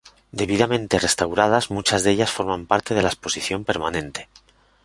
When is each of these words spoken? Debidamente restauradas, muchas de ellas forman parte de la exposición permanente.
Debidamente 0.31 0.97
restauradas, 0.97 1.69
muchas 1.69 2.03
de 2.03 2.09
ellas 2.09 2.31
forman 2.31 2.65
parte 2.65 2.95
de 2.95 3.03
la 3.03 3.09
exposición 3.09 3.65
permanente. 3.65 4.29